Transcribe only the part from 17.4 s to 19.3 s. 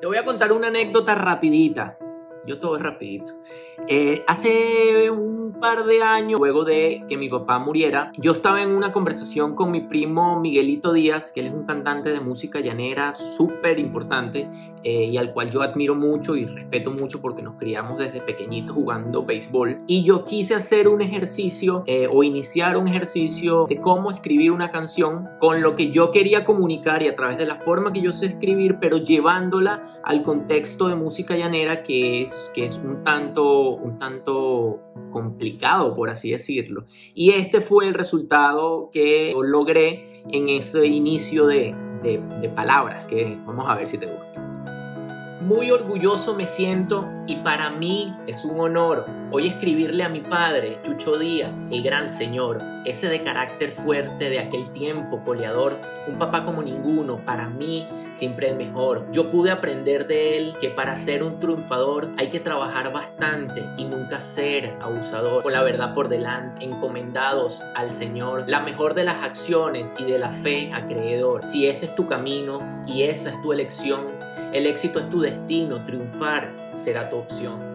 nos criamos desde pequeñitos jugando